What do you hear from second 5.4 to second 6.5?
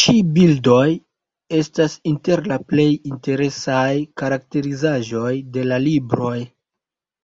de la libroj.